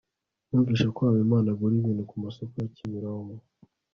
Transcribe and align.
numvise 0.49 0.83
ko 0.95 0.99
habimana 1.07 1.47
agura 1.53 1.73
ibintu 1.81 2.03
kumasoko 2.11 2.53
yakimironko 2.63 3.37